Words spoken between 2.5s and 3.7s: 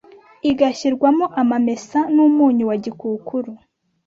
wa gikukuru,